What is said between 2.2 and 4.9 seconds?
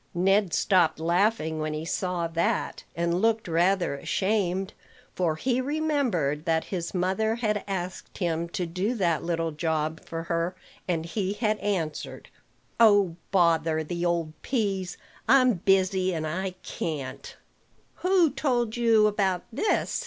that, and looked rather ashamed;